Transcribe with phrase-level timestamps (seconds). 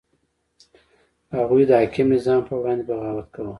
[1.37, 3.49] هغوی د حاکم نظام په وړاندې بغاوت کاوه.